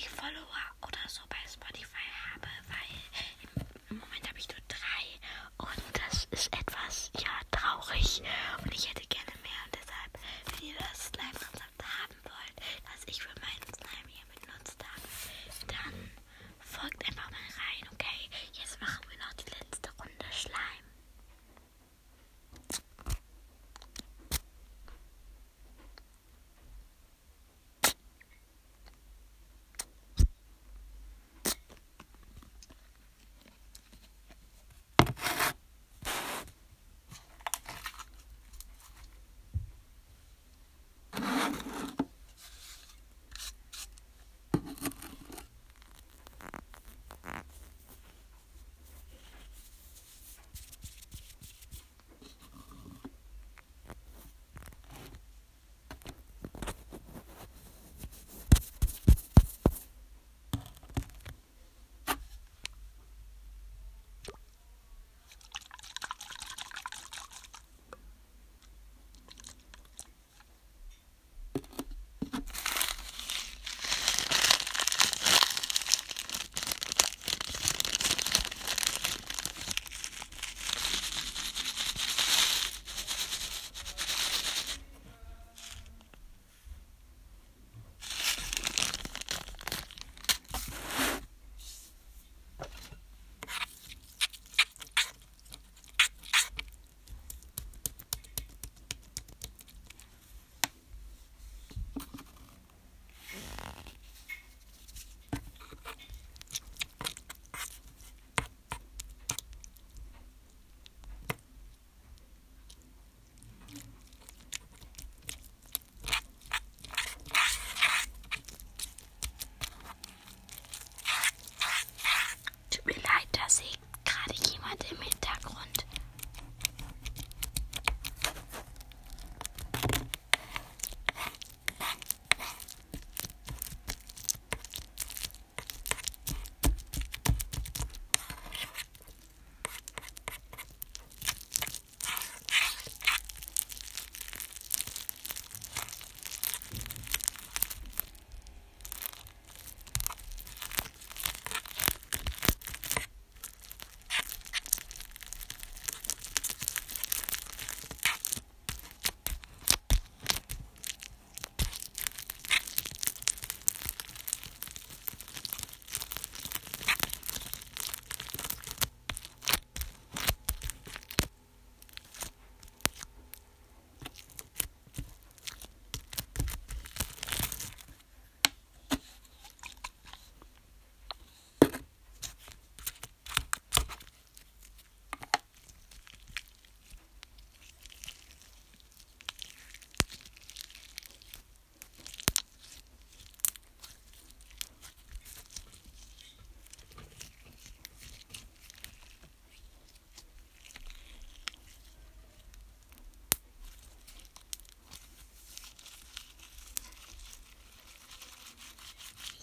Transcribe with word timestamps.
Follow 0.00 0.51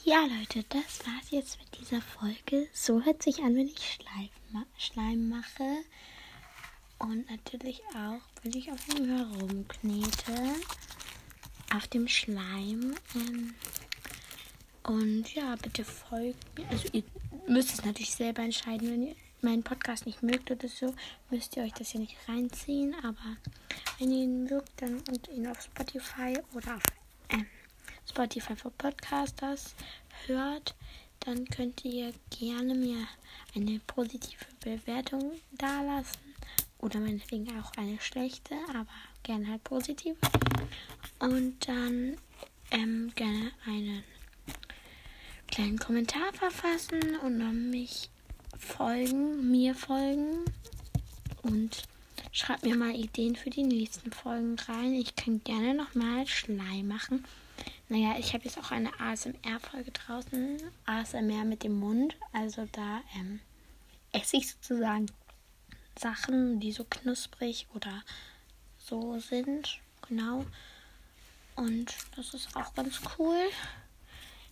Ja, 0.10 0.26
Leute, 0.26 0.66
das 0.70 1.06
war's 1.06 1.30
jetzt 1.30 1.60
mit 1.60 1.68
dieser 1.80 2.02
Folge. 2.02 2.68
So 2.74 3.00
hört 3.06 3.22
sich 3.22 3.44
an, 3.44 3.56
wenn 3.56 3.68
ich 3.68 3.94
Schleim, 3.94 4.30
ma 4.50 4.66
Schleim 4.76 5.30
mache. 5.30 5.84
Und 6.98 7.30
natürlich 7.30 7.84
auch, 7.90 8.20
wenn 8.42 8.54
ich 8.56 8.72
auf 8.72 8.80
ihm 8.98 9.06
herumknete. 9.08 10.56
Auf 11.76 11.88
dem 11.90 12.08
Schleim. 12.08 12.96
Ähm, 13.14 13.54
und 14.82 15.32
ja, 15.36 15.56
bitte 15.58 15.86
folgt 15.86 16.58
mir. 16.58 16.68
Also 16.70 16.90
ihr 16.92 17.04
müsst 17.48 17.76
es 17.76 17.86
natürlich 17.86 18.16
selber 18.16 18.42
entscheiden, 18.42 18.90
wenn 18.90 19.08
ihr 19.10 19.16
meinen 19.42 19.62
Podcast 19.62 20.08
nicht 20.08 20.24
mögt 20.24 20.50
oder 20.50 20.68
so, 20.68 20.92
müsst 21.30 21.56
ihr 21.56 21.62
euch 21.62 21.74
das 21.74 21.94
ja 21.94 22.00
nicht 22.00 22.18
reinziehen. 22.28 22.96
Aber 23.04 23.38
wenn 24.00 24.10
ihr 24.10 24.24
ihn 24.24 24.46
mögt 24.46 24.72
dann 24.82 25.02
und 25.08 25.28
ihn 25.28 25.46
auf 25.46 25.62
Spotify 25.62 26.36
oder 26.56 26.78
auf 26.78 26.84
ähm, 27.30 27.46
Spotify 28.08 28.56
für 28.56 28.72
Podcasters 28.72 29.76
hört, 30.28 30.76
dann 31.22 31.46
könnt 31.46 31.84
ihr 31.84 32.14
gerne 32.30 32.74
mir 32.74 33.08
eine 33.56 33.80
positive 33.88 34.46
Bewertung 34.62 35.34
dalassen. 35.52 36.20
Oder 36.80 37.00
meinetwegen 37.00 37.50
auch 37.60 37.72
eine 37.78 38.00
schlechte, 38.00 38.56
aber 38.70 38.88
gerne 39.24 39.48
halt 39.48 39.64
positiv. 39.64 40.16
Und 41.20 41.68
dann 41.68 42.16
ähm, 42.72 43.12
gerne 43.16 43.52
einen 43.66 44.04
kleinen 45.48 45.78
Kommentar 45.78 46.32
verfassen 46.34 47.18
und 47.24 47.40
dann 47.40 47.70
mich 47.70 48.10
folgen, 48.58 49.52
mir 49.52 49.76
folgen. 49.76 50.46
Und 51.42 51.84
schreibt 52.32 52.64
mir 52.64 52.76
mal 52.76 52.96
Ideen 52.96 53.36
für 53.36 53.50
die 53.50 53.64
nächsten 53.64 54.12
Folgen 54.12 54.56
rein. 54.68 54.94
Ich 54.94 55.16
kann 55.16 55.44
gerne 55.44 55.74
nochmal 55.74 56.28
Schleim 56.28 56.88
machen. 56.88 57.26
Naja, 57.92 58.18
ich 58.20 58.34
habe 58.36 58.46
jetzt 58.46 58.60
auch 58.60 58.70
eine 58.70 58.98
ASMR-Folge 59.00 59.90
draußen. 59.90 60.62
ASMR 60.86 61.44
mit 61.44 61.64
dem 61.64 61.80
Mund. 61.80 62.16
Also 62.32 62.68
da 62.72 63.02
ähm, 63.16 63.40
esse 64.12 64.38
ich 64.38 64.52
sozusagen 64.52 65.08
Sachen, 65.98 66.60
die 66.60 66.72
so 66.72 66.84
knusprig 66.84 67.66
oder 67.74 68.04
so 68.78 69.20
sind. 69.20 69.80
Genau. 70.08 70.46
Und 71.56 71.96
das 72.16 72.36
ist 72.36 72.56
auch 72.56 72.76
ganz 72.76 73.02
cool. 73.18 73.40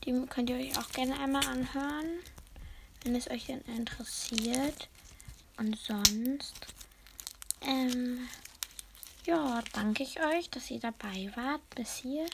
Die 0.03 0.13
könnt 0.25 0.49
ihr 0.49 0.55
euch 0.55 0.75
auch 0.79 0.89
gerne 0.89 1.19
einmal 1.19 1.45
anhören, 1.45 2.19
wenn 3.03 3.15
es 3.15 3.29
euch 3.29 3.45
denn 3.45 3.61
interessiert. 3.61 4.89
Und 5.57 5.77
sonst, 5.77 6.73
ähm, 7.61 8.27
ja, 9.25 9.61
danke 9.73 10.01
ich 10.01 10.19
euch, 10.19 10.49
dass 10.49 10.71
ihr 10.71 10.79
dabei 10.79 11.31
wart 11.35 11.61
bis 11.75 11.97
hier. 11.97 12.25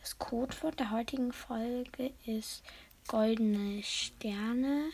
Das 0.00 0.18
Codewort 0.18 0.78
der 0.78 0.90
heutigen 0.90 1.32
Folge 1.32 2.12
ist 2.24 2.62
goldene 3.08 3.82
Sterne, 3.82 4.90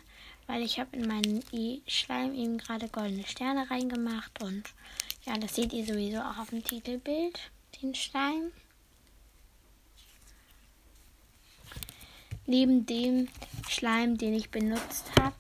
weil 0.47 0.63
ich 0.63 0.79
habe 0.79 0.97
in 0.97 1.07
meinen 1.07 1.43
E-Schleim 1.53 2.35
eben 2.35 2.59
gerade 2.59 2.89
goldene 2.89 3.27
Sterne 3.27 3.71
reingemacht 3.71 4.43
und 4.43 4.65
ja, 5.25 5.35
das 5.35 5.55
seht 5.55 5.73
ihr 5.73 5.87
sowieso 5.87 6.21
auch 6.21 6.39
auf 6.39 6.51
dem 6.51 6.63
Titelbild, 6.63 7.51
den 7.83 7.95
Schleim. 7.95 8.53
Neben 12.47 12.85
dem 12.85 13.29
Schleim, 13.69 14.19
den 14.19 14.35
ich 14.35 14.51
benutzt 14.51 15.11
habe 15.19 15.35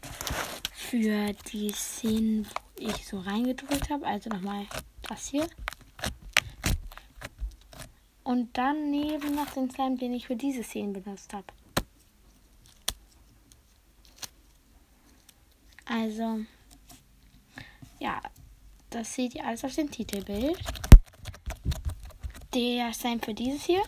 für 0.73 1.33
die 1.53 1.71
Szenen, 1.73 2.47
wo 2.47 2.89
ich 2.89 3.07
so 3.07 3.21
reingedrückt 3.21 3.91
habe, 3.91 4.07
also 4.07 4.31
nochmal 4.31 4.67
das 5.03 5.29
hier. 5.29 5.47
Und 8.25 8.57
dann 8.57 8.91
neben 8.91 9.35
noch 9.35 9.51
den 9.51 9.71
Slime, 9.71 9.99
den 9.99 10.15
ich 10.15 10.27
für 10.27 10.37
diese 10.37 10.63
Szenen 10.63 10.95
benutzt 10.95 11.33
habe. 11.35 11.47
Also, 15.85 16.41
ja, 18.01 18.21
das 18.89 19.15
seht 19.15 19.35
ihr 19.35 19.45
alles 19.47 19.65
auf 19.65 19.75
dem 19.75 19.91
Titelbild. 19.91 20.59
Der 22.55 22.93
Slime 22.95 23.21
für 23.21 23.35
dieses 23.35 23.65
hier 23.65 23.83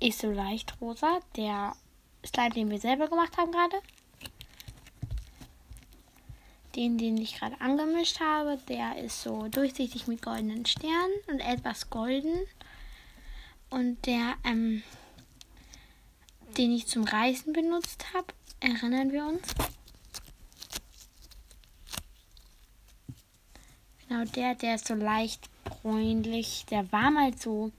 ist 0.00 0.20
so 0.20 0.30
leicht 0.30 0.80
rosa. 0.80 1.20
Der 1.36 1.74
Slime, 2.24 2.50
den 2.50 2.70
wir 2.70 2.78
selber 2.78 3.08
gemacht 3.08 3.36
haben 3.36 3.52
gerade. 3.52 3.76
Den, 6.74 6.96
den 6.96 7.18
ich 7.18 7.38
gerade 7.38 7.60
angemischt 7.60 8.20
habe, 8.20 8.58
der 8.68 8.96
ist 8.96 9.22
so 9.22 9.48
durchsichtig 9.48 10.06
mit 10.06 10.22
goldenen 10.22 10.64
Sternen 10.64 11.12
und 11.26 11.40
etwas 11.40 11.90
golden. 11.90 12.46
Und 13.68 14.06
der, 14.06 14.34
ähm, 14.44 14.82
den 16.56 16.72
ich 16.72 16.86
zum 16.86 17.04
Reißen 17.04 17.52
benutzt 17.52 18.06
habe, 18.14 18.26
erinnern 18.60 19.12
wir 19.12 19.26
uns. 19.26 19.54
Genau 24.08 24.24
der, 24.24 24.54
der 24.54 24.74
ist 24.74 24.86
so 24.86 24.94
leicht 24.94 25.48
bräunlich. 25.64 26.66
Der 26.70 26.90
war 26.92 27.10
mal 27.10 27.36
so, 27.36 27.70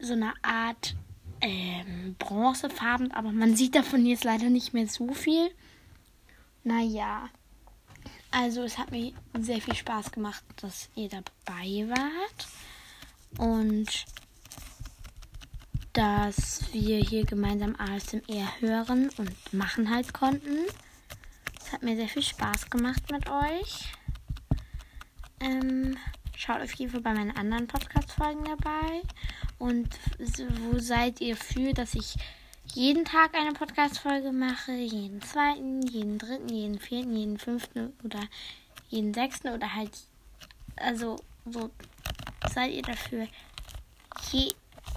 so 0.00 0.12
eine 0.12 0.34
Art 0.42 0.94
ähm, 1.40 2.16
bronzefarben, 2.18 3.12
aber 3.12 3.30
man 3.32 3.54
sieht 3.54 3.74
davon 3.74 4.06
jetzt 4.06 4.24
leider 4.24 4.50
nicht 4.50 4.72
mehr 4.74 4.88
so 4.88 5.12
viel. 5.12 5.50
Naja, 6.64 7.28
also 8.30 8.62
es 8.62 8.78
hat 8.78 8.90
mir 8.90 9.12
sehr 9.38 9.60
viel 9.60 9.74
Spaß 9.74 10.10
gemacht, 10.10 10.42
dass 10.56 10.88
ihr 10.94 11.10
dabei 11.10 11.86
wart 11.88 12.48
und 13.38 14.06
dass 15.92 16.72
wir 16.72 16.98
hier 16.98 17.26
gemeinsam 17.26 17.76
ASMR 17.76 18.60
hören 18.60 19.10
und 19.18 19.52
machen 19.52 19.90
halt 19.90 20.14
konnten. 20.14 20.56
Es 21.60 21.70
hat 21.72 21.82
mir 21.82 21.96
sehr 21.96 22.08
viel 22.08 22.22
Spaß 22.22 22.70
gemacht 22.70 23.12
mit 23.12 23.28
euch. 23.28 23.92
Ähm, 25.40 25.98
schaut 26.34 26.62
auf 26.62 26.72
jeden 26.72 26.90
Fall 26.90 27.02
bei 27.02 27.12
meinen 27.12 27.36
anderen 27.36 27.66
Podcast-Folgen 27.66 28.44
dabei. 28.44 29.02
Und 29.58 29.96
wo 30.70 30.78
seid 30.78 31.20
ihr 31.20 31.36
für, 31.36 31.74
dass 31.74 31.94
ich 31.94 32.16
jeden 32.74 33.04
Tag 33.04 33.34
eine 33.34 33.52
Podcast-Folge 33.52 34.32
mache? 34.32 34.72
Jeden 34.72 35.22
zweiten, 35.22 35.82
jeden 35.82 36.18
dritten, 36.18 36.48
jeden 36.48 36.78
vierten, 36.78 37.16
jeden 37.16 37.38
fünften 37.38 37.92
oder 38.02 38.20
jeden 38.88 39.14
sechsten 39.14 39.48
oder 39.48 39.74
halt. 39.74 39.92
Also, 40.76 41.16
so 41.46 41.70
seid 42.52 42.72
ihr 42.72 42.82
dafür 42.82 43.28
je, 44.32 44.52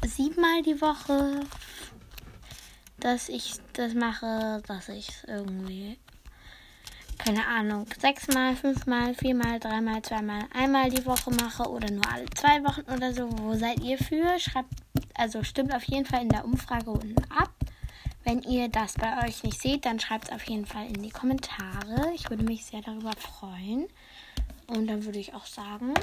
siebenmal 0.05 0.63
die 0.63 0.81
Woche, 0.81 1.41
dass 2.99 3.29
ich 3.29 3.53
das 3.73 3.93
mache, 3.93 4.61
dass 4.67 4.89
ich 4.89 5.09
es 5.09 5.23
irgendwie 5.25 5.97
keine 7.17 7.45
Ahnung, 7.45 7.85
sechsmal, 7.99 8.55
fünfmal, 8.55 9.13
viermal, 9.13 9.59
dreimal, 9.59 10.01
zweimal, 10.01 10.43
einmal 10.53 10.89
die 10.89 11.05
Woche 11.05 11.31
mache 11.31 11.63
oder 11.63 11.91
nur 11.91 12.07
alle 12.09 12.25
zwei 12.35 12.63
Wochen 12.63 12.81
oder 12.93 13.13
so. 13.13 13.27
Wo 13.39 13.53
seid 13.55 13.81
ihr 13.81 13.97
für? 13.97 14.39
Schreibt, 14.39 14.69
also 15.15 15.43
stimmt 15.43 15.73
auf 15.75 15.83
jeden 15.83 16.05
Fall 16.05 16.21
in 16.21 16.29
der 16.29 16.45
Umfrage 16.45 16.91
unten 16.91 17.21
ab. 17.31 17.56
Wenn 18.27 18.41
ihr 18.41 18.67
das 18.67 18.95
bei 18.95 19.25
euch 19.25 19.41
nicht 19.43 19.61
seht, 19.61 19.85
dann 19.85 20.01
schreibt 20.01 20.25
es 20.25 20.33
auf 20.33 20.43
jeden 20.49 20.65
Fall 20.65 20.85
in 20.85 21.01
die 21.01 21.11
Kommentare. 21.11 22.11
Ich 22.13 22.29
würde 22.29 22.43
mich 22.43 22.65
sehr 22.65 22.81
darüber 22.81 23.13
freuen. 23.13 23.87
Und 24.67 24.87
dann 24.87 25.05
würde 25.05 25.17
ich 25.17 25.33
auch 25.33 25.45
sagen, 25.45 25.93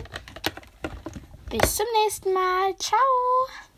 bis 1.51 1.77
zum 1.77 1.87
nächsten 2.03 2.33
Mal. 2.33 2.75
Ciao! 2.79 3.74